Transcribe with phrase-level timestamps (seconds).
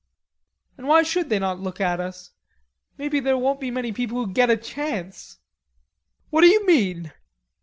[0.79, 2.31] "And why should they not look at us?
[2.97, 5.37] Maybe there won't be many people who get a chance."
[6.31, 7.11] "What do you mean?"